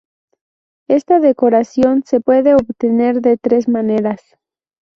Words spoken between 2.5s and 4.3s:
obtener de tres maneras.